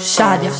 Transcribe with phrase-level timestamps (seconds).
[0.00, 0.50] Shadia.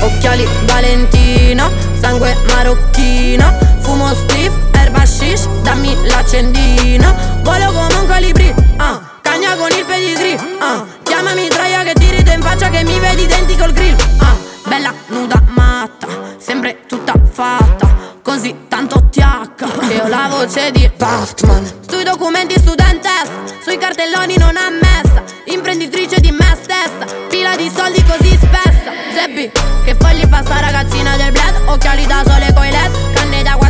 [0.00, 1.70] Occhiali Valentino,
[2.00, 9.70] sangue marocchino, fumo spliff, erba shish, dammi l'accendino, volo come un colibri, ah, cagna con
[9.70, 13.72] il pedigree, ah, chiamami troia che ti rido in faccia che mi vedi denti col
[13.72, 14.36] grill, ah,
[14.78, 16.06] bella nuda matta,
[16.38, 17.88] sempre tutta fatta,
[18.22, 19.20] così tanto ti
[19.88, 21.64] Che ho la voce di Batman.
[21.88, 28.36] Sui documenti studentessa Sui cartelloni non ammessa Imprenditrice di me stessa Pila di soldi così
[28.36, 28.92] spessa.
[29.14, 29.50] Zebbi
[29.84, 33.67] Che fogli fa sta ragazzina del bled Occhiali da sole coi led Canne da 4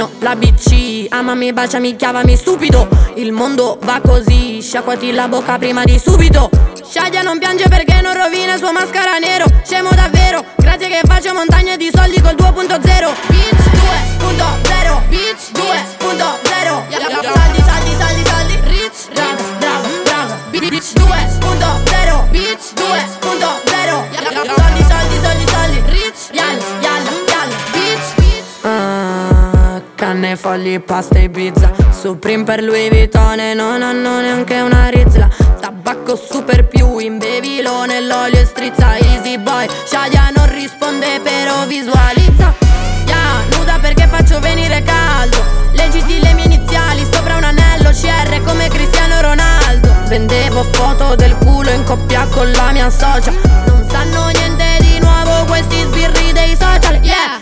[0.00, 2.88] Ti insegno l'ABC Amami, baciami, chiavami stupido.
[3.16, 6.48] Il mondo va così Sciacquati la bocca prima di subito.
[6.82, 9.44] Shadia non piange perché non rovina il suo mascara nero.
[9.62, 13.68] Scemo davvero Grazie che faccio montagne di soldi col 2.0 Bitch
[14.22, 16.40] 2.0 Bitch 2.0
[17.32, 18.60] Saldi, saldi, saldi, saldi.
[18.64, 23.19] Rich, raga, brava, brava Bitch 2.0 Bitch 2.0
[30.10, 35.28] Canne, fogli, pasta e pizza Supreme per Louis Vuitton e non hanno neanche una rizla.
[35.60, 38.96] Tabacco super più, imbevilo nell'olio e strizza.
[38.96, 42.52] Easy boy, Shadia non risponde però visualizza
[43.06, 45.36] Yeah, nuda perché faccio venire caldo.
[45.74, 49.94] Leggiti le mie iniziali sopra un anello CR come Cristiano Ronaldo.
[50.08, 53.30] Vendevo foto del culo in coppia con la mia socia.
[53.66, 57.39] Non sanno niente di nuovo questi sbirri dei social Yeah,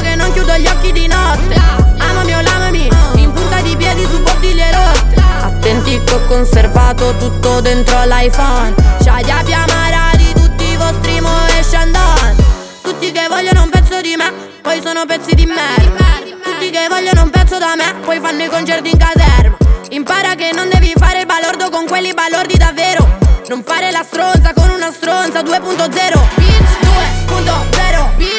[0.00, 1.54] che non chiudo gli occhi di notte.
[1.98, 5.22] Amami o lamami In punta di piedi su bottiglie rotte.
[5.42, 8.74] Attenti che ho conservato tutto dentro l'iPhone.
[9.00, 11.28] Shadia più amara di tutti i vostri mo
[11.62, 12.36] Shandon
[12.82, 16.04] Tutti che vogliono un pezzo di me Poi sono pezzi di merda.
[16.42, 19.56] Tutti che vogliono un pezzo da me Poi fanno i concerti in caserma.
[19.90, 23.18] Impara che non devi fare il balordo con quelli balordi davvero.
[23.48, 26.89] Non fare la stronza con una stronza 2.0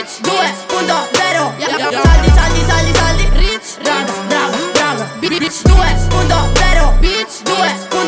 [0.01, 3.29] Bitch 2.0 Bitch 2.0 Saldi, saldi, saldi, saldi.
[3.38, 8.01] Rich, raga, brava, brava Bitch 2.0 Bitch 2.0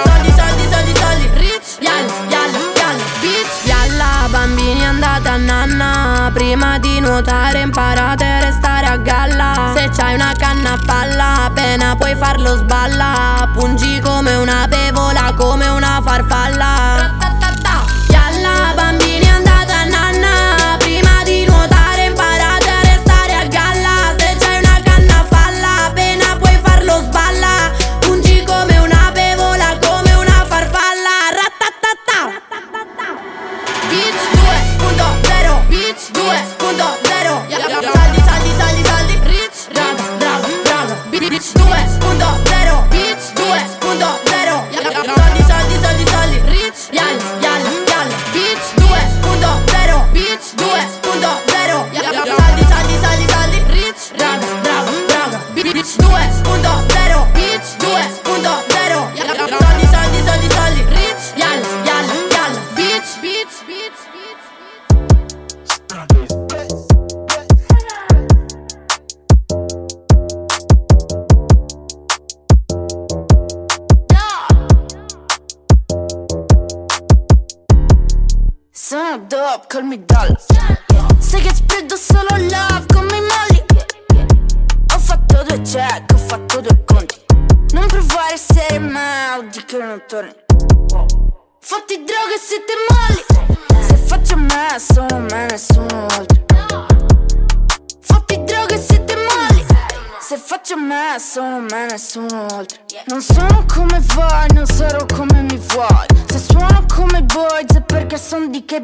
[0.00, 6.30] Soldi, soldi, soldi, soldi Rich, yalla, yalla, Bitch Yalla, bambini andate a nanna.
[6.32, 9.74] Prima di nuotare imparate a restare a galla.
[9.76, 11.44] Se c'hai una canna falla.
[11.44, 13.50] Appena puoi farlo sballa.
[13.52, 17.19] Pungi come una bevola Come una farfalla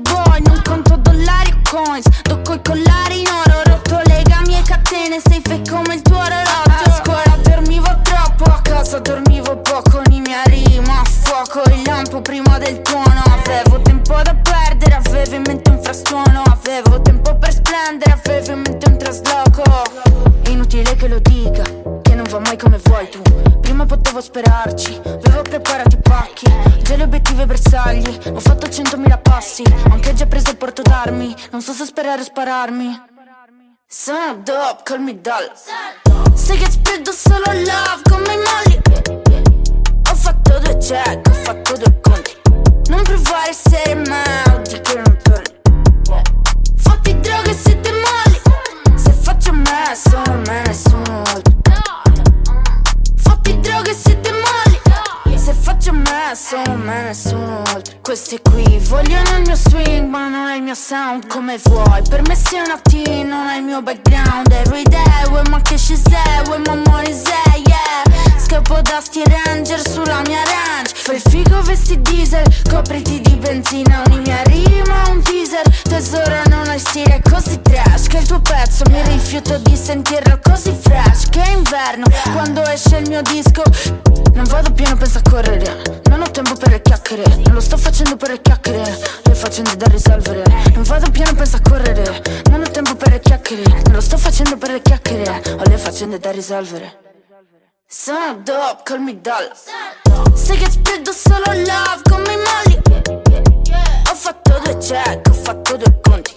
[0.04, 0.55] son di che
[32.56, 33.02] spararmi.
[33.86, 35.52] Sono dope, call me doll.
[36.34, 38.80] Sai che spredo solo love come i molli
[40.10, 42.34] Ho fatto due check, ho fatto due conti.
[42.88, 44.62] Non provare a essere mau
[56.34, 60.74] sono me, nessuno altro queste qui vogliono il mio swing ma non è il mio
[60.74, 62.02] sound come vuoi.
[62.08, 64.68] Per me sei una teen, non è il mio background.
[64.68, 70.22] Vuoi ma che ci sei, vuoi ma muori sei, yeah Scappo da sti ranger sulla
[70.24, 70.92] mia ranch.
[70.94, 75.66] Fai figo vesti diesel, copriti di benzina Ogni mia rima un teaser.
[75.82, 80.72] Tesoro non hai stile così trash Che il tuo pezzo mi rifiuto di sentirlo così
[80.80, 81.28] fresh.
[81.28, 82.04] Che è inverno,
[82.34, 83.64] quando esce il mio disco
[84.34, 86.00] Non vado pieno, penso a correre.
[86.04, 89.74] Non ho tempo per le chiacchiere Non lo sto facendo per le chiacchiere Le faccende
[89.74, 90.44] da risolvere.
[90.72, 94.16] Non vado pieno, penso a correre Non ho tempo per le chiacchiere Non lo sto
[94.16, 97.15] facendo per le chiacchiere Ho le faccende da risolvere
[97.88, 99.48] sono dope, call me doll
[100.34, 102.82] Sai che spredo solo love come i molli
[104.10, 106.34] Ho fatto due check, ho fatto due conti.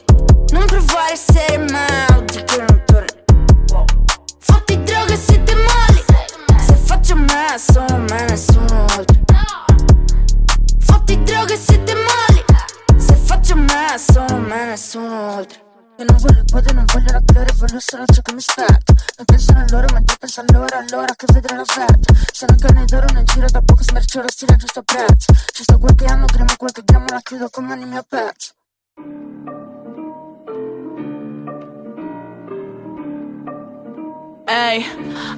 [0.51, 3.07] Non provare a essere mau di che non torni.
[4.40, 6.04] Fatti droga se te molli.
[6.60, 9.18] Se faccio me, sono me, nessuno altro
[10.80, 12.44] Fatti droga se te molli.
[12.98, 15.69] Se faccio me, sono me, nessuno altro
[16.00, 18.94] io non voglio il podio, non voglio la gloria, voglio solo ciò che mi spetta
[19.18, 22.86] Non penso a loro, ma Dio pensa a loro, allora che vedrò l'offerta Sono carne
[22.86, 25.34] d'oro nel giro, da poco smercio lo stile a giusto prezzo.
[25.51, 28.54] Ci sto qualche anno, gremo qualche grammo, la chiudo come ogni mio pezzo
[34.51, 34.86] Ehi, hey,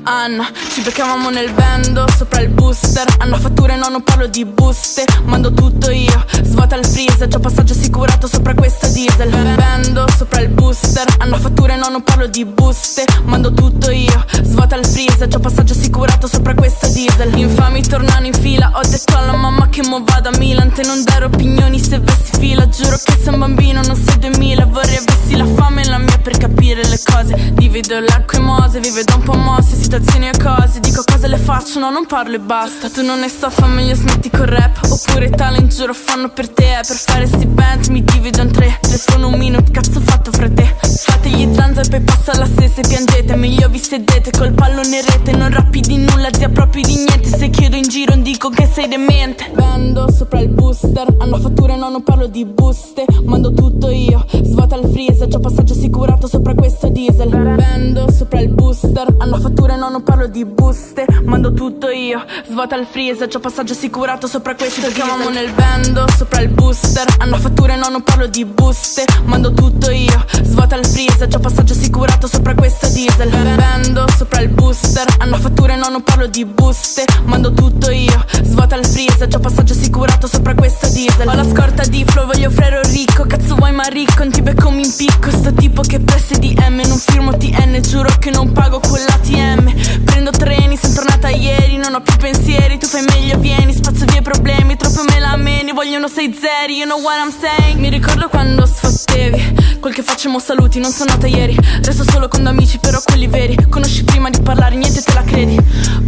[0.03, 3.05] Anna, ci beccavamo nel bando sopra il booster.
[3.17, 5.03] Hanno fatture, no, non parlo di buste.
[5.25, 7.27] Mando tutto io, svuota il freezer.
[7.27, 9.29] C'ho passaggio assicurato sopra questa diesel.
[9.55, 11.05] Bando sopra il booster.
[11.17, 13.03] Hanno fatture, no, non parlo di buste.
[13.25, 15.27] Mando tutto io, svuota il freezer.
[15.27, 17.37] C'ho passaggio assicurato sopra questa diesel.
[17.37, 18.71] Infami tornano in fila.
[18.75, 20.71] Ho detto alla mamma che mo vado a Milan.
[20.71, 22.65] Te non dare opinioni se vesti fila.
[22.69, 26.17] Giuro che sei un bambino, non sei 2000 Vorrei avessi la fame e la mia
[26.17, 27.51] per capire le cose.
[27.53, 30.79] Divido l'acqua e mose, vive vedo un po' mosse, situazioni e cose.
[30.79, 32.89] Dico cose le faccio, no non parlo e basta.
[32.89, 34.79] Tu non ne so, fa meglio smetti col rap.
[34.83, 36.79] Oppure talent giuro fanno per te.
[36.85, 38.77] Per fare sti bands mi divido in tre.
[38.81, 40.75] Telefono un minuto, cazzo fatto fra te.
[40.81, 43.35] Fate gli zanza e poi passa la stessa e piangete.
[43.35, 45.31] Meglio vi sedete col pallone rete.
[45.31, 47.27] Non rappi di nulla, zia proprio di niente.
[47.35, 49.49] Se chiedo in giro non dico che sei demente.
[49.53, 51.15] Vendo sopra il booster.
[51.19, 53.05] Hanno fatture, no non parlo di buste.
[53.23, 57.29] Mando tutto io, svuota il freezer C'ho passaggio assicurato sopra questo diesel.
[57.29, 59.15] Vendo sopra il booster booster.
[59.17, 61.05] Hanno fatture, no, non parlo di buste.
[61.23, 66.41] Mando tutto io, svuota il freezer C'ho passaggio assicurato sopra questo chiamamo nel bando, sopra
[66.41, 67.05] il booster.
[67.19, 69.05] Hanno fatture, no, non parlo di buste.
[69.23, 73.29] Mando tutto io, svuota il freezer C'ho passaggio assicurato sopra questa diesel.
[73.29, 75.05] Bando sopra il booster.
[75.19, 77.05] Hanno fatture, no, non parlo di buste.
[77.23, 81.27] Mando tutto io, svuota il freezer C'ho passaggio assicurato sopra questa diesel.
[81.27, 83.25] Ho la scorta di flow, voglio frero ricco.
[83.25, 85.29] Cazzo vuoi ma ricco, non ti becco mi impicco.
[85.31, 90.03] Sto tipo che presse di M, non firmo TN Giuro che non pago con l'ATM
[90.03, 94.19] Prendo treni, sono tornata ieri Non ho più pensieri, tu fai meglio, vieni Spazzo via
[94.19, 97.79] i problemi, troppo me la meni Vogliono sei zeri, you know what I'm saying?
[97.79, 101.57] Mi ricordo quando sfottevi Quel che facciamo saluti, non sono nata ieri.
[101.81, 103.57] Resto solo con amici, però quelli veri.
[103.67, 105.57] Conosci prima di parlare, niente te la credi.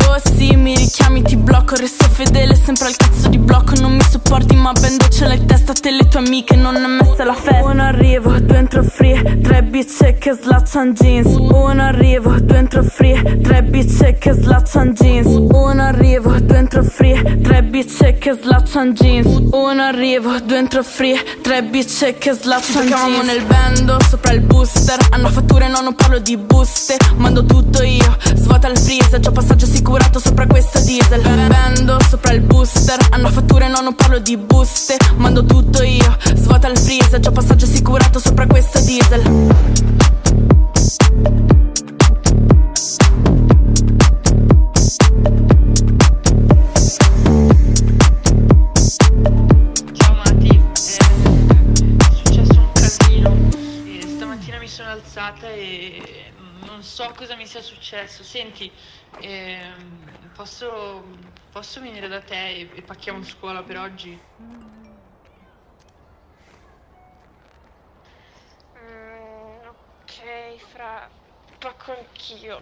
[0.07, 1.73] Oh sì, mi richiami, ti blocco.
[1.75, 3.73] Resto fedele, sempre al cazzo di blocco.
[3.81, 5.73] Non mi supporti, ma ben ce l'hai testa.
[5.73, 7.63] Te le tue amiche, non è messa la festa.
[7.63, 11.35] Uno arrivo, due entro free Tre bitch che slaccian jeans.
[11.35, 15.27] Uno arrivo, due entro free Tre bitch che slaccian jeans.
[15.27, 19.27] Uno arrivo, due entro free Tre bitch che slaccian jeans.
[19.51, 23.25] Uno arrivo, due entro free Tre bitch che slaccian jeans.
[23.25, 24.97] nel bando, sopra il booster.
[25.11, 26.97] Hanno fatture, no, non parlo di buste.
[27.15, 29.19] Mando tutto io, svuota il freezer.
[29.19, 31.21] C'ho passaggio assicurato sopra questa diesel.
[31.21, 32.97] Bando, sopra il booster.
[33.11, 34.97] Hanno fatture, no, non parlo di buste.
[35.17, 37.19] Mando tutto io, svuota il freezer.
[37.19, 39.53] C'ho passaggio assicurato sopra questa diesel
[55.23, 56.31] alzata e
[56.65, 58.23] non so cosa mi sia successo.
[58.23, 58.71] Senti,
[59.19, 61.03] ehm, posso,
[61.51, 64.19] posso, venire da te e, e pacchiamo scuola per oggi?
[64.41, 64.97] Mm,
[69.65, 71.09] ok, fra
[71.57, 72.61] pacco anch'io.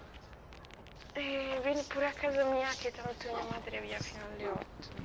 [1.13, 5.01] E vieni pure a casa mia che tanto mia madre è via fino alle 8.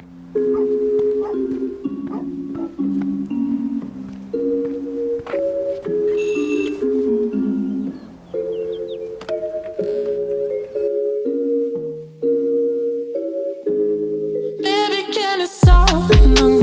[15.67, 16.56] so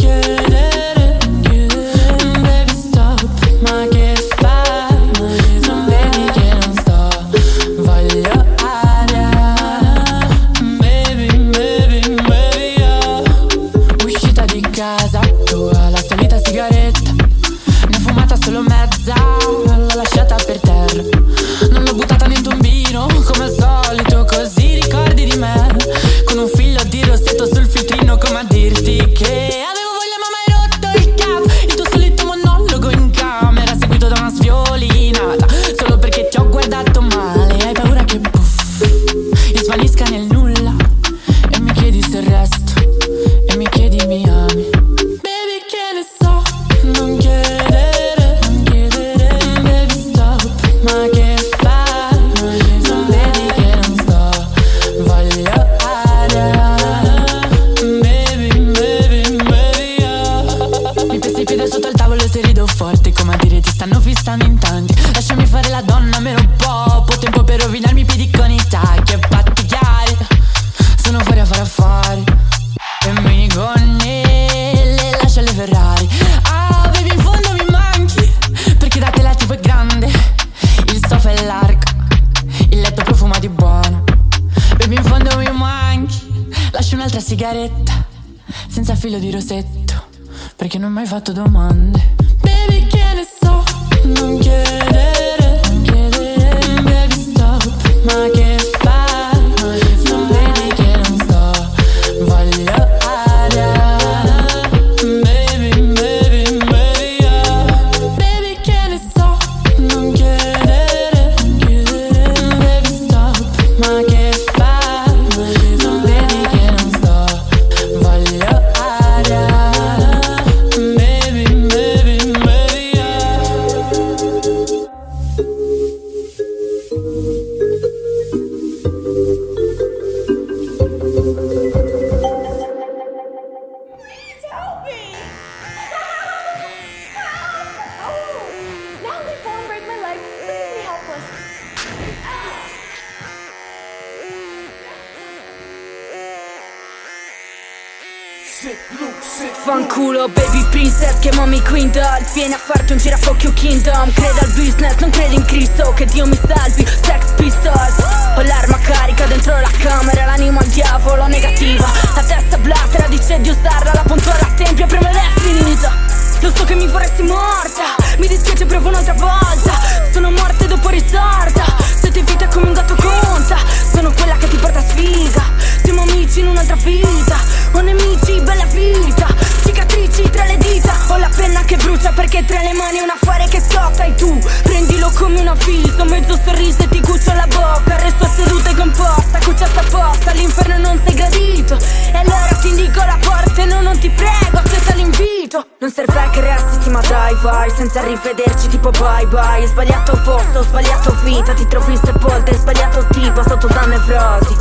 [183.44, 187.02] è un affare che scotta E tu prendilo come una fissa Mezzo sorriso e ti
[187.02, 191.78] cuccio la bocca Resto seduta e composta Cuccia sta posta L'inferno non sei gradito.
[191.78, 195.66] E allora ti indico la porta E no, non ti prego accetta l'invito.
[195.80, 199.42] Non serve che resti sì ma dai vai Senza rivederci tipo bye bye.
[199.42, 204.58] Hai sbagliato posto, ho sbagliato vita Ti trovi sepolta, hai sbagliato tipo Sotto da nevrosi.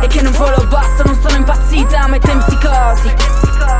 [0.00, 3.14] E che non volo basso, non sono impazzita Metto in psicosi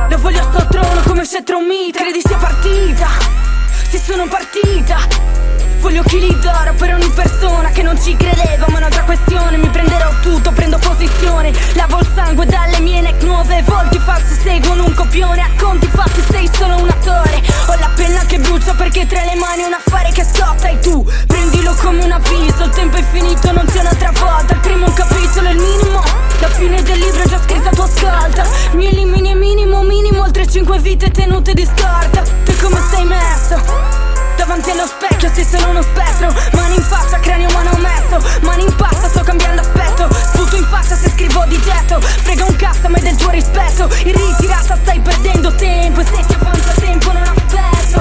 [0.09, 3.56] Lo voglio sto trono come scettro un mito Credi sia partita
[3.97, 5.36] Sì sono partita
[5.81, 10.11] Voglio chili d'oro per ogni persona che non ci credeva Ma un'altra questione, mi prenderò
[10.21, 11.53] tutto, prendo posizione.
[11.75, 13.63] Lavo il sangue dalle mie neck nuove.
[13.63, 15.43] Volti falsi seguono un copione.
[15.43, 17.43] A conti fatti sei solo un attore.
[17.67, 20.69] Ho la penna che brucia perché tra le mani è un affare che scotta.
[20.69, 22.65] E tu prendilo come un avviso.
[22.65, 24.55] Il tempo è finito, non c'è un'altra volta.
[24.55, 26.03] Il primo capitolo è il minimo.
[26.41, 30.79] La fine del libro è già scritta, tu ascolta Mi elimini minimo, minimo Oltre cinque
[30.79, 32.23] vite tenute di scorta.
[32.45, 34.06] Te come sei messo?
[34.37, 36.33] Davanti allo specchio sei solo uno spettro.
[36.53, 40.09] Mani in faccia, cranio mano messo Mani in pasta, sto cambiando aspetto.
[40.13, 42.01] Sputo in faccia se scrivo di getto.
[42.01, 43.89] Frega un cazzo ma è del tuo rispetto.
[44.05, 46.01] In ritirata stai perdendo tempo.
[46.01, 48.01] E se ti avanza tempo non aspetto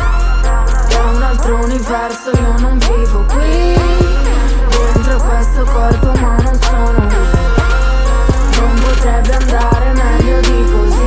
[0.89, 3.80] Da un altro universo io non vivo qui.
[4.70, 7.08] Dentro questo corpo ma non sono.
[8.58, 11.05] Non potrebbe andare meglio di così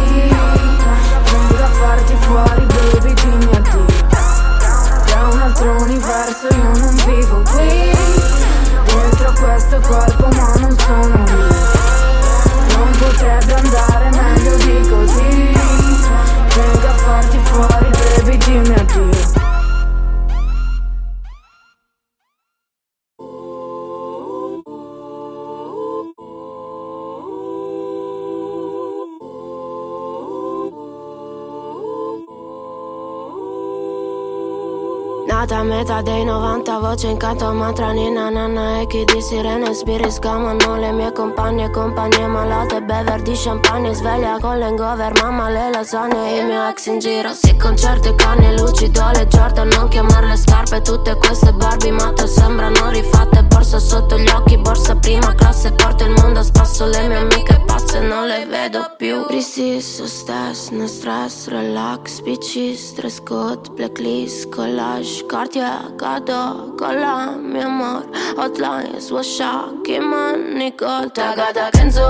[35.89, 39.73] Nata a metà dei 90, voce in canto, mantra, nina, nanna E chi di sirene
[39.73, 45.49] spiri scamano le mie compagne e compagnie malate Bever di champagne, sveglia con l'hangover, mamma
[45.49, 47.33] le lasagne il mio ex in giro.
[47.33, 52.91] Sì, concerto i cani, lucido alle Jordan, non chiamarle scarpe Tutte queste Barbie matte sembrano
[52.91, 57.17] rifatte Borsa sotto gli occhi, borsa prima classe Porto il mondo a spasso, le mie
[57.17, 59.27] amiche pazze non le vedo più.
[59.29, 68.09] Risisto, stress, no stress, relax, PC, stress code, blacklist, collage Cartier, Gado, Cola, mi amor
[68.37, 72.09] Hotline, Swasha, Kiman, Nicole Tagada Kenzo,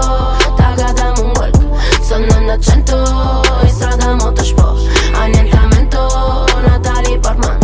[0.54, 1.56] Tagada Moonwalk
[2.02, 4.82] Sono andando a 100, in strada motorsport
[5.14, 7.58] Annientamento, Natalie Portman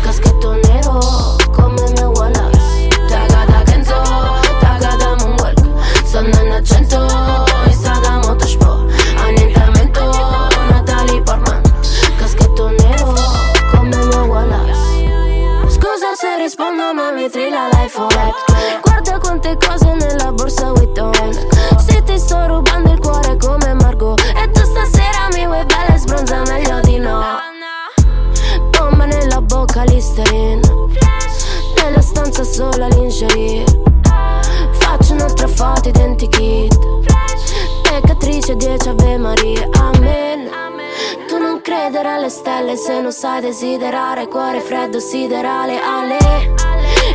[0.00, 2.05] Caschetto nero, come mio
[43.40, 46.54] desiderare Cuore freddo siderale Ale.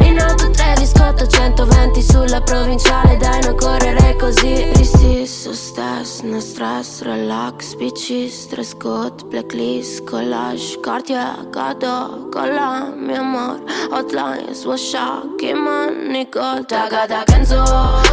[0.02, 4.72] In auto 13 scotto 120 sulla provinciale Dai non correre così.
[4.74, 13.64] Resisto stress, no stress, relax PC, stress code, blacklist, collage Cartier, cadeau, colla, mio amor
[13.92, 14.54] Hotline,
[15.56, 17.64] money gold Taga da Kenzo,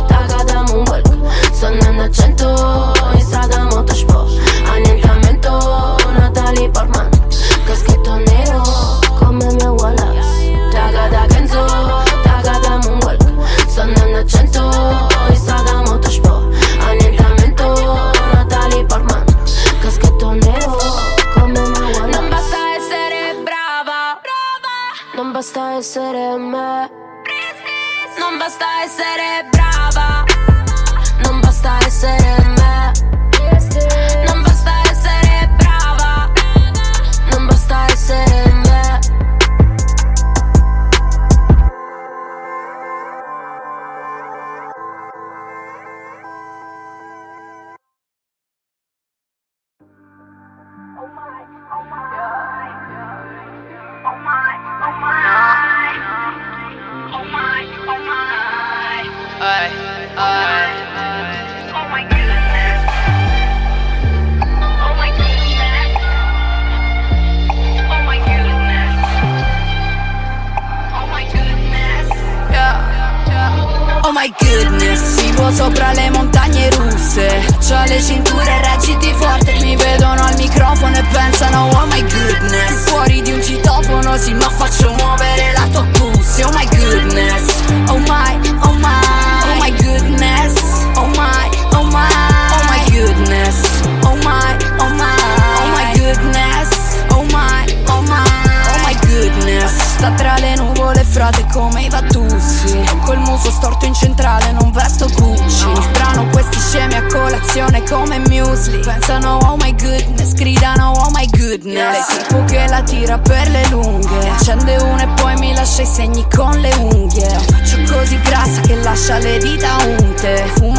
[0.06, 1.06] taga da Moonwalk
[1.52, 4.30] Sono in accento, in strada motorsport
[4.66, 7.17] Annientamento, Natalie Portman
[7.68, 8.62] Nero,
[9.18, 10.70] come mio Wallace.
[10.70, 11.66] Taga da Kenzo,
[12.22, 13.22] taga da Moonwalk.
[13.68, 14.70] Sono in accento,
[15.28, 17.74] in strada motorsport Annientamento,
[18.32, 19.22] Natalie Portman.
[19.82, 20.78] Caschetto nero,
[21.34, 22.16] come mio Wallace.
[22.16, 24.20] Non basta essere brava
[25.14, 26.90] Non basta essere me.
[28.18, 30.24] Non basta essere brava.
[31.22, 32.57] Non basta essere me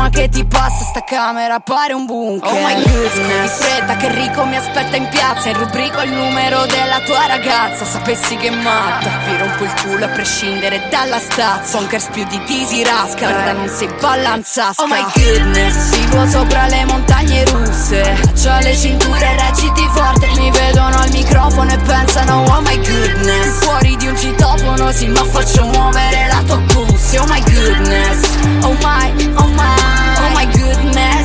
[0.09, 2.51] che ti passa sta camera pare un bunker.
[2.51, 3.57] Oh my goodness.
[3.57, 7.85] Di fretta che Rico mi aspetta in piazza In rubrico il numero della tua ragazza.
[7.85, 11.77] Sapessi che matta Vi rompo il culo a prescindere dalla stazza.
[11.77, 15.95] Bonkers più di Disi Rasca Guarda non sei ballanzasca Oh my goodness.
[15.97, 18.17] Vivo sopra le montagne russe.
[18.33, 23.63] C'ho le cinture reggiti forte Mi vedono al microfono e pensano Oh my goodness.
[23.63, 28.37] Fuori di un citofono sì ma faccio muovere la tua pussy Oh my goodness.
[28.61, 31.18] Oh my, oh my Oh my goodness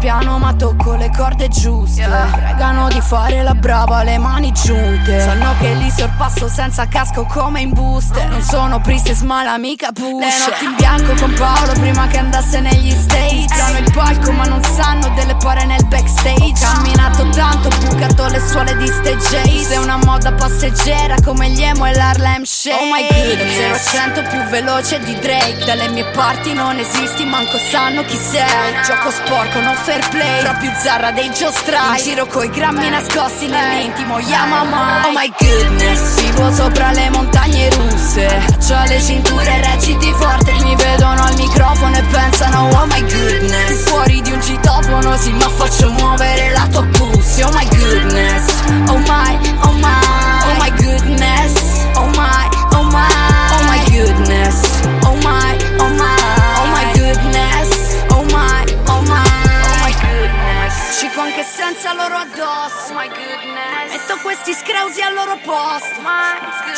[0.00, 2.08] piano ma tocco le corde giuste.
[2.32, 5.20] Pregano di fare la brava, le mani giunte.
[5.20, 8.24] Sanno che li sorpasso senza casco come in buste.
[8.24, 12.60] Non sono priestess ma l'amica push Le notti in bianco con Paolo prima che andasse
[12.60, 16.64] negli States Hanno il palco ma non sanno delle pare nel backstage.
[16.64, 21.62] Ho camminato tanto, bucato le suole di stage Ace Sei una moda passeggera come gli
[21.62, 22.74] emo e l'Harlem Shake.
[22.74, 23.88] Oh my goodness.
[23.90, 25.64] 0 più veloce di Drake.
[25.66, 28.82] Dalle mie parti non esisti, manco sanno chi sei.
[28.84, 30.40] Gioco sporco, non fair play.
[30.40, 31.98] Fra più zarra dei Strike.
[31.98, 36.20] In giro coi grammi nascosti nell'intimo Yamamai Oh my goodness.
[36.20, 38.28] Vivo sopra le montagne russe.
[38.58, 40.52] C'ho le cinture reggiti forte.
[40.62, 43.88] Mi vedono al microfono e pensano Oh my goodness.
[43.88, 46.59] Fuori di un citofono sì ma faccio muovere la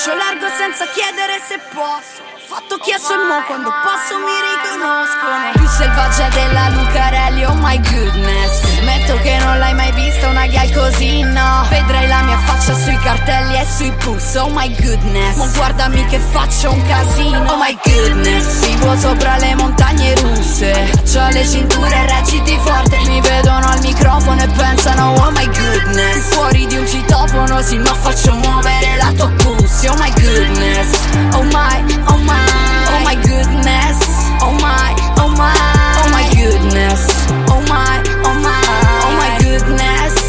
[0.03, 2.27] C'ho largo senza chiedere se posso.
[2.49, 8.81] Fatto chiesto e mo quando posso mi riconoscono Più selvaggia della Lucarelli, oh my goodness.
[8.83, 11.65] Metto che non l'hai mai vista una gal così, no.
[11.71, 15.37] Vedrai la mia faccia sui cartelli e sui bus, oh my goodness.
[15.37, 18.67] Ma guardami che faccio un casino, oh my goodness.
[18.67, 20.91] Vivo sopra le montagne russe.
[21.05, 22.99] C'ho le cinture reggiti forte.
[23.07, 26.35] Mi vedono al microfono e pensano, oh my goodness.
[26.35, 30.91] Fuori di un citofono sì ma faccio muovere la tua pussy, oh my goodness.
[31.35, 32.47] Oh my, oh my
[32.93, 33.99] Oh my goodness.
[34.41, 35.55] Oh my, oh my
[35.99, 37.07] Oh my goodness.
[37.51, 38.63] Oh my, oh my
[39.05, 40.22] Oh my goodness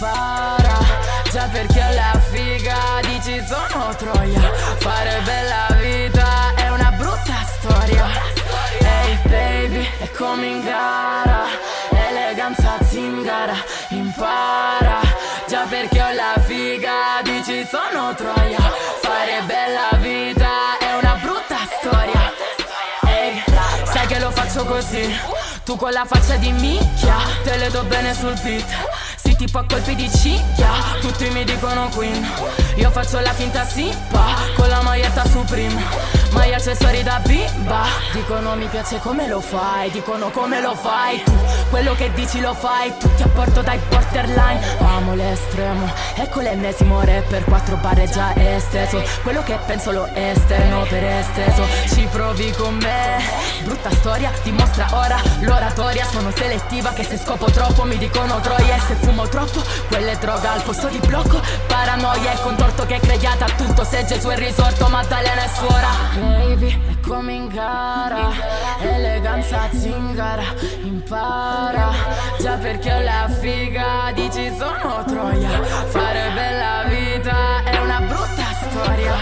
[0.00, 0.78] Impara
[1.28, 4.40] Già perché la figa Dici sono troia
[4.78, 8.06] Fare bella vita È una brutta storia.
[8.78, 11.46] Ehi hey baby è come in gara.
[11.90, 13.56] Eleganza zingara
[13.88, 15.00] Impara.
[15.48, 18.60] Già perché ho la figa Dici sono troia
[19.02, 22.32] Fare bella vita È una brutta storia.
[23.04, 25.12] Ehi hey, sai che lo faccio così?
[25.64, 29.07] Tu con la faccia di minchia Te le do bene sul beat
[29.38, 30.68] tipo a colpi di cicchia
[31.00, 32.26] Tutti mi dicono queen.
[32.74, 35.82] Io faccio la finta simpa Con la maglietta Supreme.
[36.32, 39.90] Ma gli accessori da bimba Dicono mi piace come lo fai.
[39.90, 41.32] Dicono come lo fai tu?
[41.70, 43.08] Quello che dici lo fai tu.
[43.14, 44.60] Ti apporto dai borderline.
[44.80, 47.44] Amo l'estremo Ecco l'ennesimo rapper.
[47.44, 49.02] Quattro barre già esteso.
[49.22, 51.64] Quello che penso lo esterno per esteso.
[51.94, 53.22] Ci provi con me.
[53.62, 56.04] Brutta storia dimostra ora L'oratoria.
[56.04, 58.78] Sono selettiva Che se scopo troppo mi dicono troie.
[58.86, 61.40] Se fumo troppo quella è droga Al posto di blocco.
[61.66, 65.88] Paranoia E contorto che crediate a tutto Se Gesù è risorto Maddalena è suora.
[66.14, 68.30] Baby è come in gara
[68.80, 70.42] Eleganza zingara
[70.82, 71.90] Impara.
[72.38, 75.62] Già perché ho la figa Dici sono troia.
[75.88, 79.14] Fare bella vita È una brutta storia.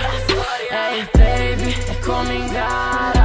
[0.71, 3.16] Ehi hey baby è come in gara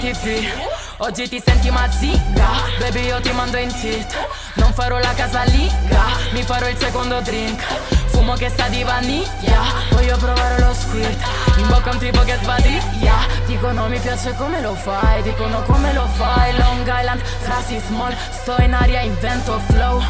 [0.00, 0.44] tv
[0.98, 4.16] Oggi ti senti mazziga Baby io ti mando in tit
[4.54, 7.62] Non farò la casalinga Mi farò il secondo drink.
[8.08, 9.62] Fumo che sa di vaniglia.
[9.90, 13.14] Voglio provare lo squirt In bocca un tipo che sbadiglia
[13.46, 16.56] Dicono mi piace come lo fai Dicono come lo fai?
[16.56, 18.14] Long Island, frasi small.
[18.30, 20.02] Sto in aria, invento flow.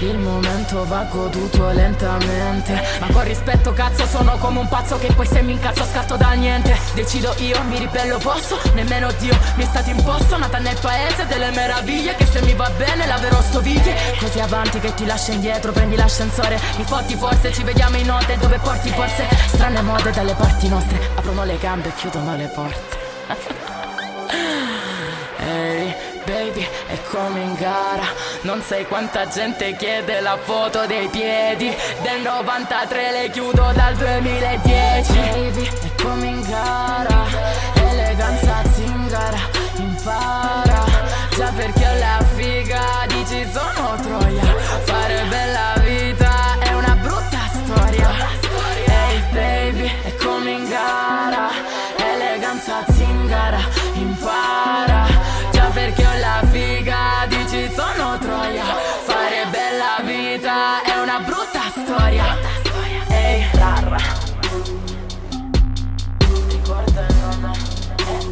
[0.00, 2.80] Il momento va goduto lentamente.
[3.00, 6.32] Ma con rispetto cazzo sono come un pazzo Che poi se mi incazzo scatto da
[6.32, 6.76] niente.
[6.94, 8.58] Decido io, mi ribello posso?
[8.74, 10.38] Nemmeno Dio mi è stato imposto.
[10.38, 13.94] Nata nel paese delle meraviglie Che se mi va bene laverò stoviglie.
[14.18, 18.36] Così avanti che ti lascio indietro Prendi l'ascensore, mi fotti forse Ci vediamo in notte
[18.38, 19.28] dove porti forse.
[19.48, 22.98] Strane mode dalle parti nostre Aprono le gambe e chiudono le porte.
[25.42, 28.04] Ehi hey, baby è come in gara.
[28.42, 31.74] Non sai quanta gente chiede la foto dei piedi.
[32.02, 37.24] Del 93 le chiudo dal 2010 Baby è come in gara.
[37.74, 39.38] Eleganza zingara
[39.76, 40.84] impara.
[41.36, 44.42] Già perché ho la figa Dici sono troia.
[44.84, 45.79] Fare bella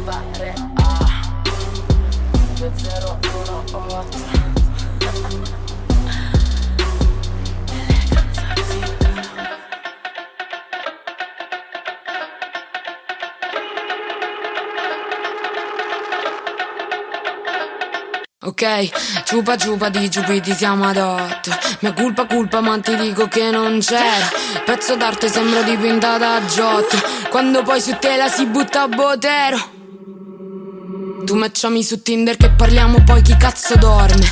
[0.09, 0.55] è Vare
[2.55, 3.27] 018
[18.41, 18.89] Ok,
[19.25, 21.51] ciupa ciupa di ciupiti siamo ad otto.
[21.81, 24.27] Mia colpa colpa ma ti dico che non c'era
[24.65, 26.97] Pezzo d'arte sembra dipintata a giotto.
[27.29, 29.78] Quando poi su te la si butta a botero
[31.29, 34.27] tu matchami su Tinder che parliamo poi chi cazzo dorme.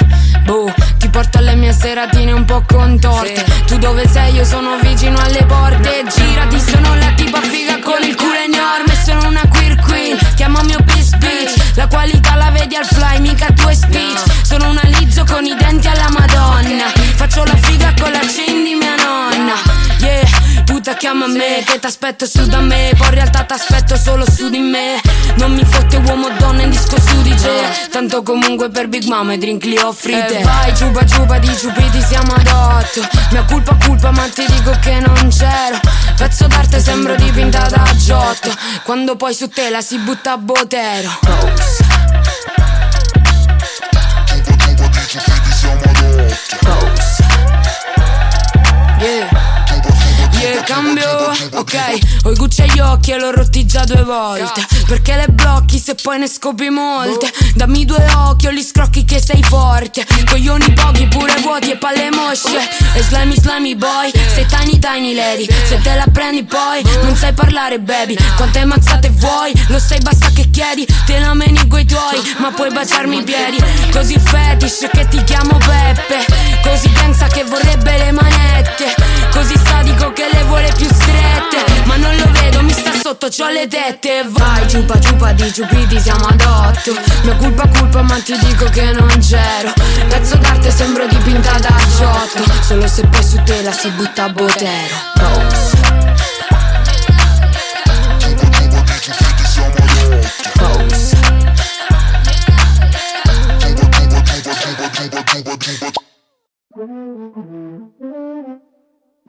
[0.46, 3.46] Boh, ti porto alle mie seratine un po' contorte.
[3.68, 4.34] Tu dove sei?
[4.34, 6.04] Io sono vicino alle porte.
[6.10, 8.96] Girati, sono la tipa figa con il culo enorme.
[9.06, 13.76] Sono una queer queen, chiamami Opis Beach La qualità la vedi al fly, mica tue
[13.76, 14.24] speech.
[14.42, 16.86] Sono una lizzo con i denti alla madonna.
[17.14, 19.54] Faccio la figa con la chain di mia nonna.
[20.00, 22.92] Yeah puta chiama me Che t'aspetto su da me.
[22.96, 25.02] Poi in realtà t'aspetto solo su di me.
[25.38, 27.90] Non mi fotte uomo o donna in disco su di te.
[27.90, 32.02] Tanto comunque per Big Mama e drink li offrite eh vai ciupa ciupa di ciupiti
[32.02, 35.80] siamo ad otto Mia colpa colpa ma ti dico che non c'ero.
[36.18, 38.54] Pezzo d'arte sembro dipintata a giotto.
[38.84, 41.10] Quando poi su te la si butta a botero.
[41.22, 42.77] Rose.
[53.08, 54.66] Buccia gli già due volte.
[54.88, 57.32] Perché le blocchi se poi ne scopi molte.
[57.56, 60.06] Dammi due occhi o li scrocchi che sei forte.
[60.28, 62.58] Coglioni pochi pure vuoti e palle mosce
[62.94, 65.48] E slimy slimy boy Sei tiny tiny lady.
[65.66, 68.16] Se te la prendi poi non sai parlare baby.
[68.36, 69.54] Quante mazzate vuoi?
[69.68, 70.86] Lo sai basta che chiedi.
[71.06, 73.58] Te la menigo i tuoi Ma puoi baciarmi i piedi.
[73.92, 76.26] Così fetish che ti chiamo Peppe.
[76.64, 78.96] Così gangsta che vorrebbe le manette.
[79.32, 81.84] Così sadico che le vuole più strette.
[81.84, 86.00] Ma non lo vedo mi sta sotto c'ho le tette Vai ciupa ciupa di ciupiti
[86.00, 86.96] siamo ad otto.
[87.24, 89.74] Mia colpa colpa ma ti dico che non c'ero.
[90.08, 92.44] Pezzo d'arte sembro dipinta da Giotto.
[92.62, 95.78] Solo se poi su te la si butta a botero Rose
[100.58, 101.18] Pose.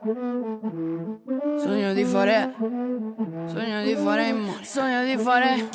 [0.01, 2.53] Sogno di fare
[3.47, 5.67] Sogno di fare i money Sogno di fare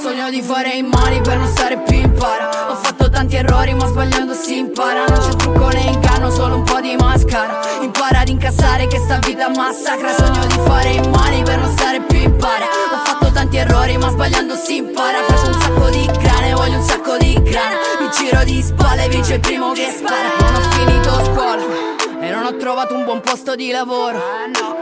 [0.00, 2.70] Sogno di fare i money per non stare più in para.
[2.70, 5.04] Ho fatto tanti errori ma sbagliando si impara.
[5.08, 7.60] Non c'è trucco né inganno solo un po' di mascara.
[7.82, 10.10] Impara ad incassare che sta vita massacra.
[10.14, 12.64] Sogno di fare i money per non stare più in para.
[12.64, 15.22] Ho fatto tanti errori ma sbagliando si impara.
[15.24, 17.76] Faccio un sacco di grane voglio un sacco di grana.
[18.00, 20.47] Mi giro di spalle vince il primo che spara
[22.68, 24.20] trovato un buon posto di lavoro.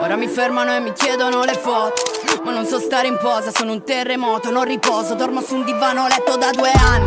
[0.01, 2.03] Ora mi fermano e mi chiedono le foto.
[2.43, 6.09] Ma non so stare in posa, sono un terremoto Non riposo, dormo su un divano
[6.09, 7.07] letto da due anni.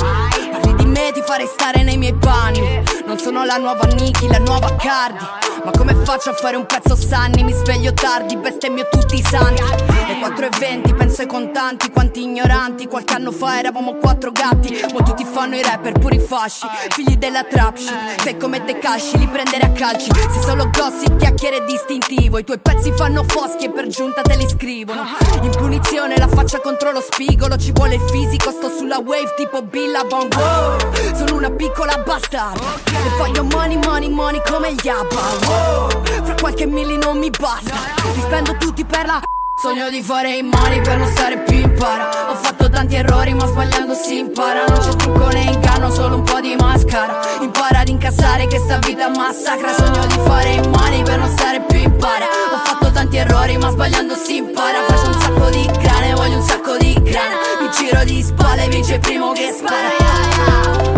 [0.50, 4.38] Parli di me, ti farei stare nei miei panni Non sono la nuova Niki, la
[4.38, 5.26] nuova Cardi.
[5.65, 7.43] Ma come faccio a fare un pezzo sanni?
[7.43, 9.63] Mi sveglio tardi, bestemmio tutti i santi.
[9.63, 15.24] Le 4.20, penso ai contanti Quanti ignoranti, qualche anno fa eravamo quattro gatti Mo tutti
[15.24, 16.67] fanno i rapper, puri fasci.
[16.89, 20.10] Figli della trap shit Fai come te casci, li prendere a calci.
[20.13, 24.48] Se solo gossip, chiacchiere distintivo I tuoi pezzi fanno foschi e per giunta te li
[24.48, 25.04] scrivono.
[25.41, 27.58] In punizione la faccia contro lo spigolo.
[27.58, 31.15] Ci vuole il fisico, sto sulla wave tipo Billabong wow.
[31.15, 36.23] Sono una piccola bastarda E voglio money, money, money come gli ABBA.
[36.23, 37.75] Fra qualche milli non mi basta.
[38.13, 39.21] Li spendo tutti per la
[39.62, 42.29] Sogno di fare i money per non stare più in para.
[42.29, 44.63] Ho fatto tanti errori ma sbagliando si impara.
[44.65, 47.19] Non c'è trucco né inganno, solo un po' di mascara.
[47.41, 49.73] Impara ad incassare che sta vita massacra.
[49.73, 52.23] Sogno di fare i money per non stare più in para.
[52.53, 54.85] Ho fatto tanti errori ma sbagliando si impara.
[54.88, 57.35] Faccio un sacco di grane, voglio un sacco di grana.
[57.59, 60.88] Mi giro di spalle, vince il primo che spara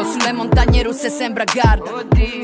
[0.00, 1.90] Vivo sulle montagne russe sembra Garda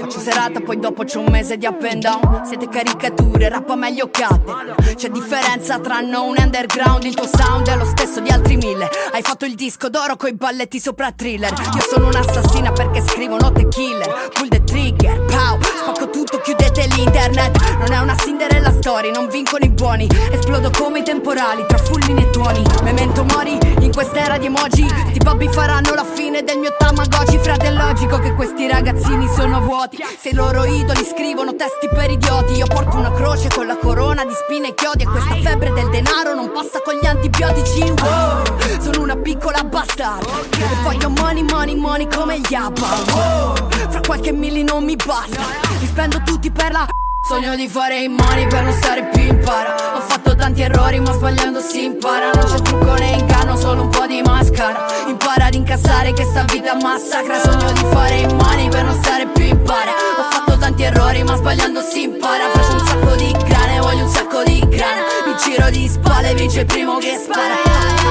[0.00, 2.44] Faccio serata poi dopo c'è un mese di up and down.
[2.44, 7.86] Siete caricature, rappa meglio Cater C'è differenza tra e underground Il tuo sound è lo
[7.86, 8.90] stesso di altri mille.
[9.10, 11.52] Hai fatto il disco d'oro coi balletti sopra thriller.
[11.52, 14.30] Io sono un'assassina perché scrivo note killer.
[14.34, 15.58] Pull the trigger, pow.
[15.62, 17.58] Spacco tutto, chiudete l'internet.
[17.78, 18.55] Non è una Cinderella
[18.86, 20.06] story, non vincono i buoni.
[20.30, 22.62] Esplodo come i temporali tra fulmini e tuoni.
[22.84, 24.86] Memento mori in quest'era di emoji.
[24.88, 27.36] Sti babbi faranno la fine del mio tamagotchi.
[27.38, 29.98] Frate è logico che questi ragazzini sono vuoti.
[30.16, 34.24] Se i loro idoli scrivono testi per idioti Io porto una croce con la corona
[34.24, 35.02] di spine e chiodi.
[35.02, 37.80] E questa febbre del denaro non passa con gli antibiotici.
[37.80, 38.80] Wow.
[38.80, 40.30] Sono una piccola bastarda.
[40.52, 42.86] E voglio money, money, money come gli ABBA.
[43.12, 43.68] Wow.
[43.88, 45.42] Fra qualche milli non mi basta.
[45.80, 46.86] Li spendo tutti per la
[47.28, 51.00] Sogno di fare i money per non stare più in para Ho fatto tanti errori
[51.00, 52.30] ma sbagliando si impara.
[52.30, 54.86] Non c'è trucco né inganno, solo un po' di mascara.
[55.08, 57.36] Impara ad incassare che sta vita massacra.
[57.40, 61.24] Sogno di fare i money per non stare più in para Ho fatto tanti errori
[61.24, 62.48] ma sbagliando si impara.
[62.50, 65.02] Faccio un sacco di grane, voglio un sacco di grana.
[65.26, 68.06] Mi giro di spalle, vince il primo che spara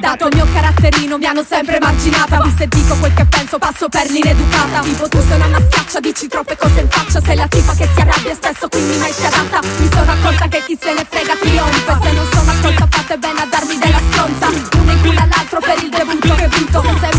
[0.00, 2.40] Dato il mio caratterino mi hanno sempre marginata.
[2.42, 4.80] Visto e dico quel che penso passo per l'ineducata.
[4.80, 7.20] Tipo tu sei una maschiaccia, dici troppe cose in faccia.
[7.20, 10.62] Sei la tipa che si arrabbia spesso quindi mai si adatta Mi sono accorta che
[10.66, 12.00] chi se ne frega trionfa.
[12.02, 14.48] Se non sono accolta fate bene a darmi della stronza.
[14.78, 16.34] Uno inquina l'altro per il debutto.
[16.34, 17.11] Che vinto Se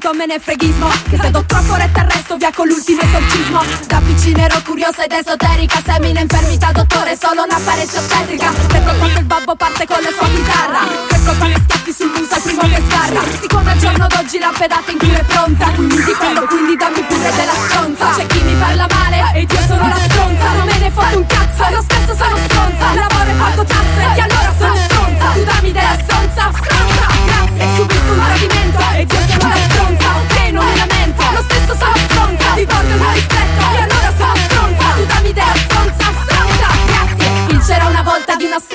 [0.00, 0.88] esplicito me ne freghismo.
[1.08, 3.62] Che se do troppo retta arresto via con l'ultimo esorcismo.
[3.86, 5.80] Da vicino ero curiosa ed esoterica.
[5.84, 8.50] Semina infermità dottore solo una parete ostetrica.
[8.50, 10.80] Colpa che il babbo parte con la sua chitarra.
[11.24, 13.20] Colpa che schiaffi sul muso al primo che sgarra.
[13.40, 17.30] Siccome al giorno d'oggi la pedata in cui è pronta Quindi difendo quindi dammi pure
[17.36, 18.10] della stronza.
[18.16, 20.48] C'è chi mi parla male ed io sono la stronza.
[20.56, 22.94] Non me ne foto un cazzo, lo stesso sono stronza.
[22.94, 25.26] Lavoro e pago tasse e allora sono stronza.
[25.34, 27.06] Tu dammi della stronza, stronza.
[27.26, 29.39] Grazie, subito un tradimento ed io sono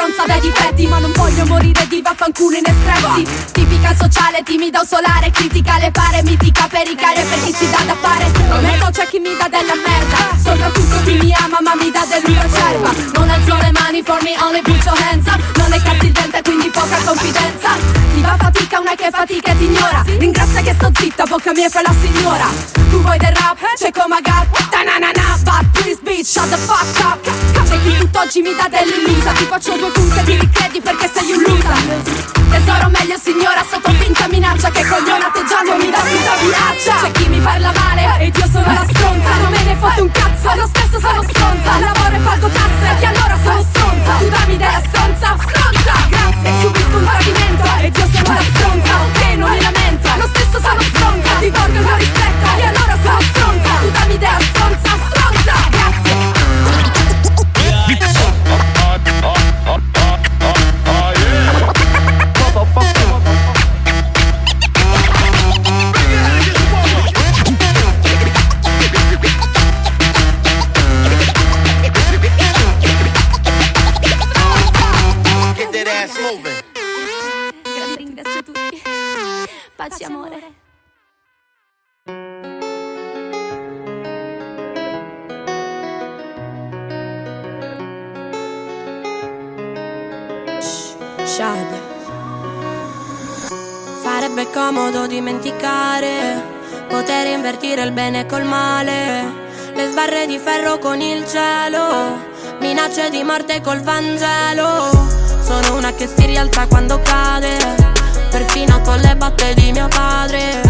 [0.05, 4.85] stronza dei difetti Ma non voglio morire di vaffanculo in espressi Tipica sociale, timida o
[4.85, 8.25] solare Critica le pare, mitica per i cari Per chi si dà da fare.
[8.47, 11.89] Non è Prometto c'è chi mi dà della merda Soprattutto chi mi ama ma mi
[11.89, 12.41] dà del mio
[13.13, 15.41] Non alzo le mani for me only put your hands up.
[15.57, 17.94] Non è cattivente quindi poca confidenza.
[18.25, 21.81] Va fatica una che fatica e ti ignora Ringrazia che sto zitta, bocca mia fa
[21.81, 22.47] la signora.
[22.89, 27.21] Tu vuoi del rap, c'è come gat Ta-na-na-na, but please bitch, shut the fuck up.
[27.69, 29.31] C'è chi tutt'oggi mi dà dell'illusa.
[29.31, 32.01] Ti faccio due punte e ti ricredi perché sei un loser.
[32.49, 34.69] Tesoro meglio signora sotto finta minaccia.
[34.71, 38.65] Che coglione atteggiando mi dà tutta minaccia C'è chi mi parla male ed io sono
[38.65, 39.31] la stronza.
[39.37, 41.79] Non me ne fotte un cazzo, lo stesso sono stronza.
[41.79, 44.13] Lavoro e pago tasse e allora sono stronza,
[101.35, 102.17] cielo,
[102.61, 104.89] minacce di morte col Vangelo.
[105.43, 107.57] Sono una che si rialza quando cade,
[108.29, 110.61] perfino con le batte di mio padre,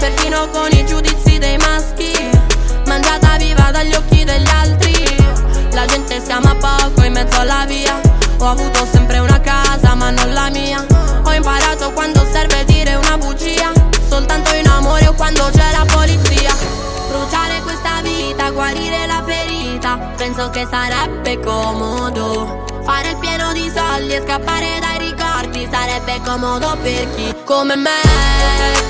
[0.00, 2.12] perfino con i giudizi dei maschi,
[2.86, 5.16] mangiata viva dagli occhi degli altri.
[5.70, 8.00] La gente si ama poco in mezzo alla via.
[8.38, 10.84] Ho avuto sempre una casa, ma non la mia.
[11.22, 13.70] Ho imparato quando serve dire una bugia.
[14.08, 16.77] Soltanto in amore o quando c'è la polizia.
[17.08, 19.96] Bruciare questa vita, guarire la ferita.
[20.16, 22.64] Penso che sarebbe comodo.
[22.84, 25.68] Fare il pieno di soldi e scappare dai ricordi.
[25.70, 28.00] Sarebbe comodo per chi come me,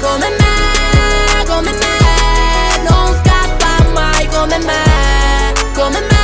[0.00, 1.96] come me, come me.
[2.88, 6.17] Non scappa mai come me, come me,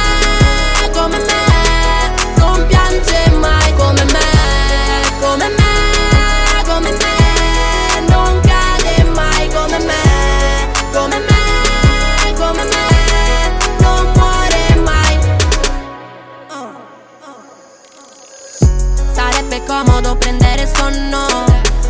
[19.82, 21.26] comodo prendere sonno,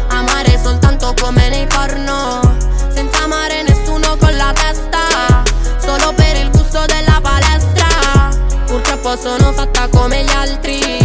[0.09, 2.41] amare soltanto come nei porno,
[2.95, 5.43] senza amare nessuno con la testa,
[5.79, 8.31] solo per il gusto della palestra.
[8.65, 11.04] Purtroppo sono fatta come gli altri,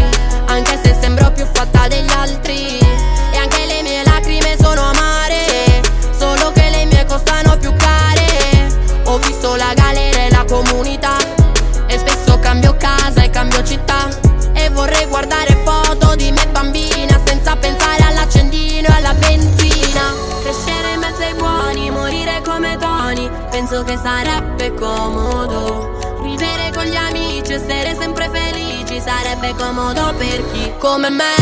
[23.70, 26.18] Penso che sarebbe comodo.
[26.24, 29.00] Vivere con gli amici, essere sempre felici.
[29.00, 31.36] Sarebbe comodo per chi come me,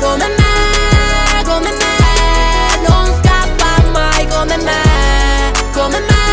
[0.00, 2.88] come me, come me.
[2.88, 6.23] Non scappa mai come me, come me,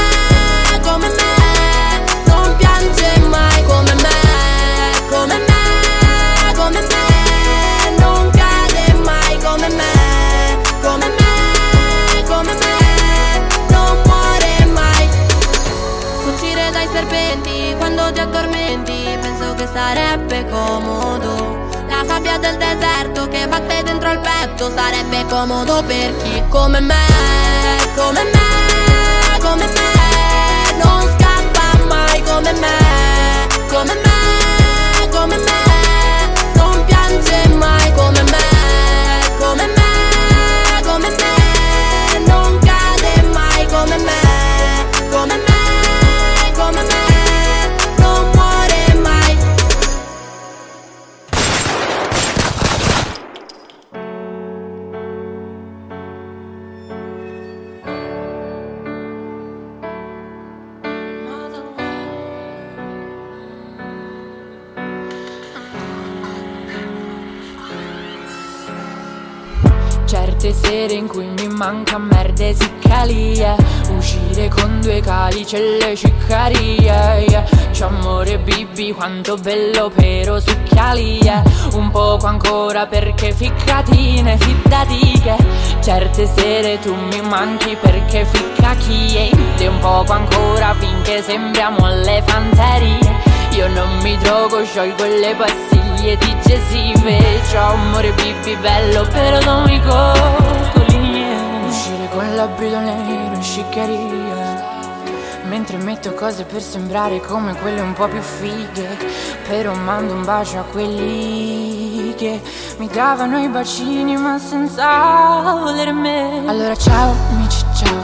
[25.42, 26.96] comodo per chi come me,
[27.96, 28.41] come me,
[71.72, 73.56] cui mi manca merde siccalie
[73.96, 77.44] Uscire con due calici e le ciccarie yeah.
[77.82, 81.42] Amore bibi quanto bello però succhialie
[81.74, 85.36] Un poco ancora perché ficcatine fiddati che
[85.80, 89.16] Certe sere tu mi manchi perché ficca chi
[89.58, 93.00] E un poco ancora finché sembriamo alle fanterie.
[93.56, 97.10] Io non mi drogo, sciolgo le pastiglie digestivo
[97.50, 100.81] Ciao amore bibi bello, però non mi Uscire
[102.12, 104.70] con l'abito nero in sciccheria.
[105.48, 108.96] Mentre metto cose per sembrare come quelle un po' più fighe
[109.48, 112.40] Però mando un bacio a quelli che
[112.78, 116.44] mi davano i bacini ma senza voler me.
[116.46, 118.04] Allora ciao amici ciao.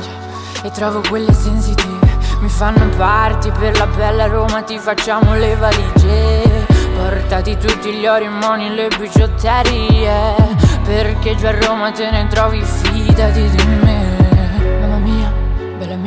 [0.64, 2.16] E trovo quelle sensitive.
[2.40, 6.66] Mi fanno parti per la bella Roma Ti facciamo le valigie.
[6.98, 10.36] Portati tutti gli ori, moni, le bigiotterie.
[10.84, 13.87] Perché già a Roma te ne trovi, fidati di me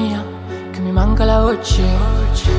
[0.01, 0.25] mia,
[0.71, 1.83] che mi manca la voce.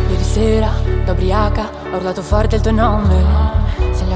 [0.09, 0.71] Ieri sera,
[1.05, 3.70] da ubriaca, ho urlato forte il tuo nome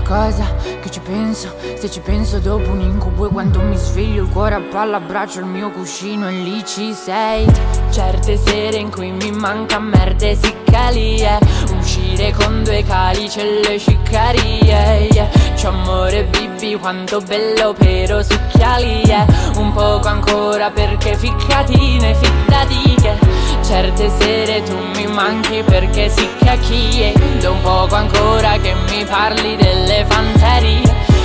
[0.06, 0.46] cosa
[0.82, 4.56] che ci penso Se ci penso dopo un incubo E quando mi sveglio il cuore
[4.56, 7.46] a palla Abbraccio il mio cuscino e lì ci sei.
[7.90, 11.40] Certe sere in cui mi manca merde siccalie
[11.78, 15.28] Uscire con due calici e le ciccarie yeah.
[15.56, 19.26] C'ho amore bibi quanto bello però succhialie
[19.56, 27.14] Un poco ancora perché ficcatine fiddati che Certe sere tu mi manchi perché si cacchie
[27.40, 30.84] Da un poco ancora che mi parli delle fanterie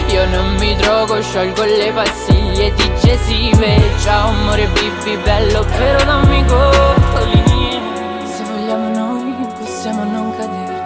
[0.08, 7.78] Io non mi drogo, sciolgo le pastiglie digestive Ciao amore bibi bello però dammi goccoli
[8.24, 9.20] Se vogliamo noi
[9.58, 10.78] possiamo non cadere.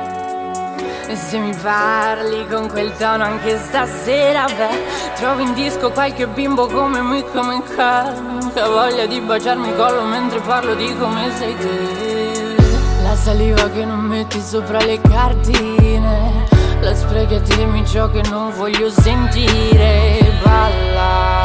[1.09, 6.66] E se mi parli con quel tono anche stasera, beh, trovo in disco qualche bimbo
[6.66, 11.30] come me, come calmo, che ha voglia di baciarmi il collo mentre parlo di come
[11.36, 12.56] sei te.
[13.02, 16.46] La saliva che non metti sopra le cartine,
[16.80, 20.18] la sprechi a dirmi ciò che non voglio sentire.
[20.42, 21.42] Balla,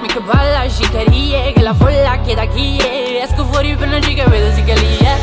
[0.00, 3.22] mica balla scicarie, che la folla chieda chi è.
[3.22, 5.16] Esco fuori per una giga e vedo si è.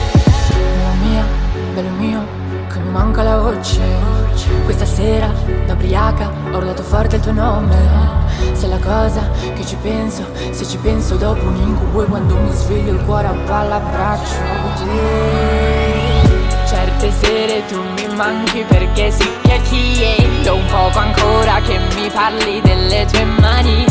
[0.78, 1.26] Mia mia,
[1.74, 2.26] bello mio
[2.72, 4.23] che mi manca la voce
[4.64, 5.32] Questa sera,
[5.66, 7.76] da ubriaca, ho urlato forte il tuo nome.
[8.54, 12.52] Sei la cosa che ci penso, se ci penso dopo un incubo E quando mi
[12.52, 14.36] sveglio il cuore a palla abbraccio
[14.78, 16.32] te
[16.66, 23.06] Certe sere tu mi manchi perché si chiacchiero Un poco ancora che mi parli delle
[23.12, 23.86] tue mani.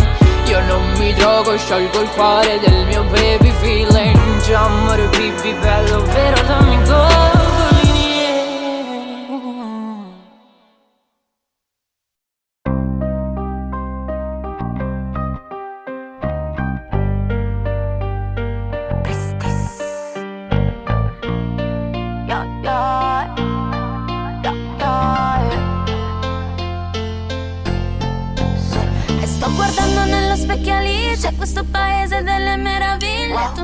[0.46, 4.40] Io non mi drogo, sciolgo il cuore del mio baby feeling.
[4.42, 6.82] Già amore bibi bello, vero dammi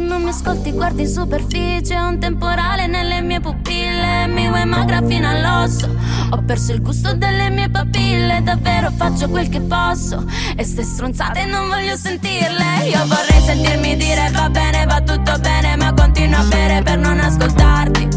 [0.09, 4.27] go mi ascolti, guardi in superficie Un temporale nelle mie pupille.
[4.27, 5.89] Mi vuoi magra fino all'osso?
[6.31, 10.25] Ho perso il gusto delle mie papille Davvero faccio quel che posso.
[10.57, 12.89] E ste stronzate non voglio sentirle.
[12.91, 17.19] Io vorrei sentirmi dire va bene, va tutto bene Ma continuo a bere per non
[17.19, 18.09] ascoltarti.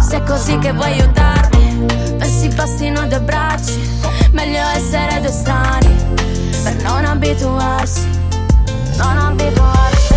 [0.00, 1.86] Se è così che vuoi aiutarmi
[2.18, 3.90] Pensi bastino due bracci.
[4.32, 6.23] Meglio essere due strani
[6.64, 8.08] Per non abituarsi
[8.96, 10.14] non abituarsi.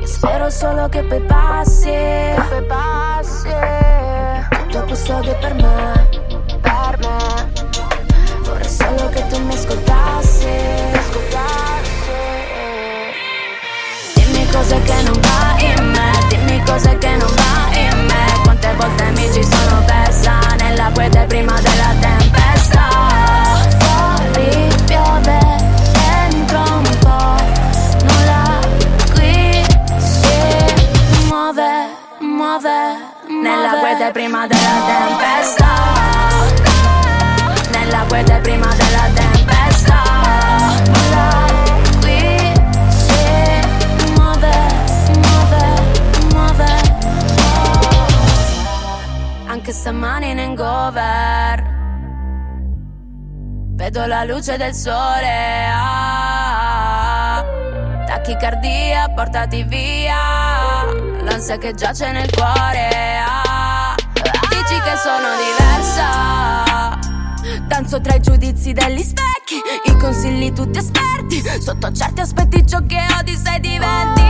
[0.00, 3.48] Io spero solo che poi passi Che poi passi.
[4.68, 6.08] Tutto questo che per me
[6.60, 7.52] Per me.
[8.42, 10.48] Vorrei solo che tu mi ascoltassi
[10.92, 12.10] Ascoltassi.
[14.14, 18.40] Dimmi cosa che non va in me Dimmi cosa che non va in me.
[18.42, 22.35] Quante volte mi ci sono persa Nella quiete prima della tempesta
[32.56, 32.96] muove,
[33.42, 35.66] nella quiete prima della tempesta.
[37.70, 40.02] Nella quiete prima della tempesta.
[42.00, 42.52] Qui
[42.88, 44.54] si muove,
[45.22, 45.64] muove,
[46.32, 46.70] muove.
[49.46, 51.74] Anche stamani in hangover.
[53.74, 55.68] Vedo la luce del sole.
[55.70, 57.44] Ah,
[58.06, 60.45] tachicardia, portati via
[61.26, 63.94] l'ansia che giace nel cuore ah,
[64.48, 66.98] Dici che sono diversa.
[67.66, 71.42] Danzo tra i giudizi degli specchi I consigli tutti esperti.
[71.60, 74.22] Sotto certi aspetti ciò che odi sei diventi.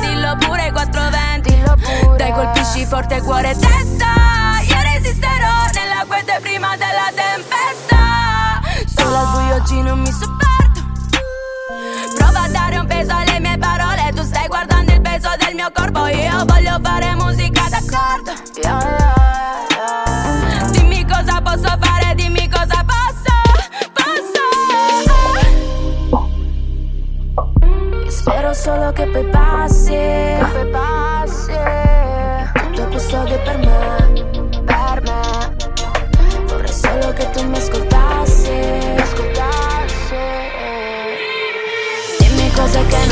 [0.00, 2.16] Dillo pure 420 Dillo pure.
[2.16, 4.60] Dai colpisci forte cuore e testa.
[4.68, 8.62] Io resisterò nella quiete prima della tempesta.
[8.86, 10.82] Solo al buio oggi non mi sopporto.
[12.16, 13.93] Prova a dare un peso alle mie parole
[15.24, 18.32] peso del mio corpo Io voglio fare musica d'accordo.
[18.62, 20.70] Yeah, yeah, yeah.
[20.70, 23.32] Dimmi cosa posso fare, dimmi cosa posso
[23.92, 24.42] Posso.
[28.10, 31.52] Spero solo che poi passi Che poi passi.
[32.74, 34.06] Tutto che per me
[34.64, 35.56] Per me.
[36.46, 38.52] Vorrei solo che tu mi ascoltassi
[38.98, 40.16] ascoltassi.
[42.18, 43.03] Dimmi cosa che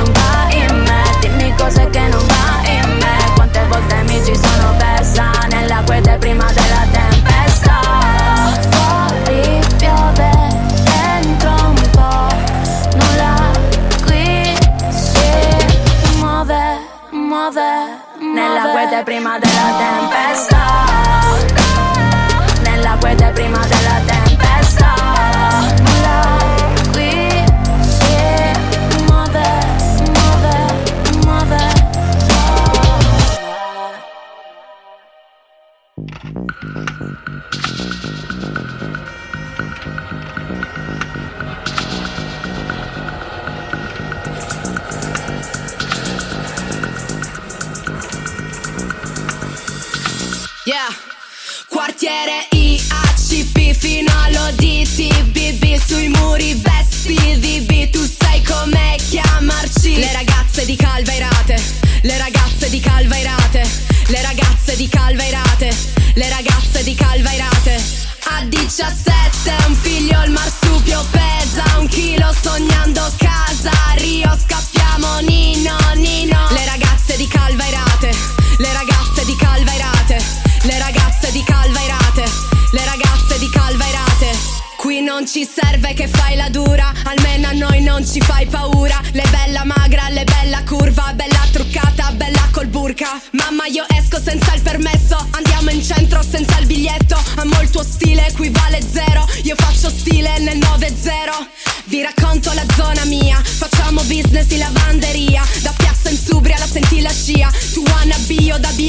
[18.92, 21.21] Quiete prima della tempesta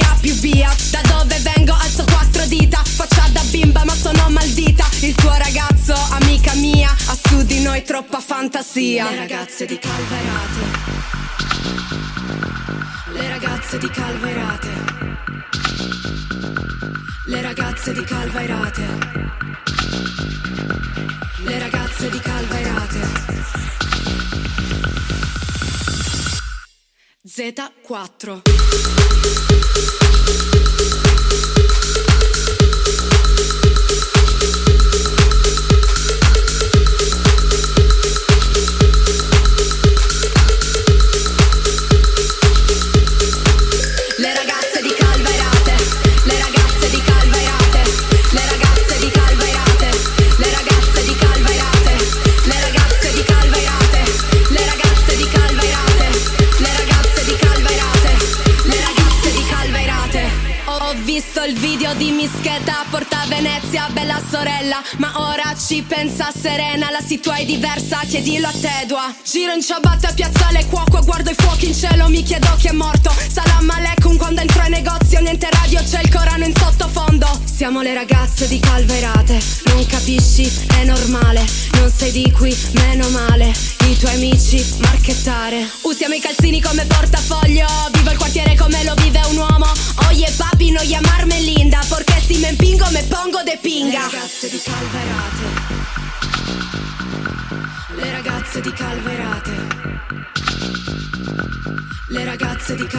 [0.04, 0.76] BA più via.
[0.92, 2.82] Da dove vengo alzo quattro dita.
[2.84, 4.86] Faccia da bimba ma sono maldita.
[5.02, 9.10] Il tuo ragazzo, amica mia, ha su di noi troppa fantasia.
[9.10, 10.62] Le ragazze di Calvairate.
[13.14, 14.70] Le ragazze di Calvairate.
[17.26, 18.88] Le ragazze di Calvairate.
[21.46, 22.43] Le ragazze di Calvairate.
[27.34, 28.42] Z4
[61.96, 67.46] di Mischeta a Porta Venezia, bella sorella, ma ora ci pensa Serena, la situa è
[67.46, 69.14] diversa, chiedilo a Tedua.
[69.24, 72.72] Giro in ciabatte a piazzale Cuoco, guardo i fuochi in cielo, mi chiedo chi è
[72.72, 73.14] morto.
[73.32, 77.28] Salam aleikum quando entro in negozio, niente radio, c'è il Corano in sottofondo.
[77.44, 83.52] Siamo le ragazze di Calvairate, non capisci, è normale, non sei di qui, meno male.
[83.88, 85.70] I tuoi amici, marchettare.
[85.82, 87.68] Usiamo i calzini come portafoglio,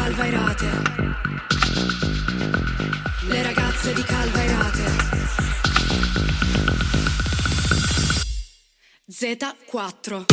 [0.05, 0.69] Calvairate.
[3.27, 4.85] Le ragazze di Calvairate.
[9.11, 10.25] Z4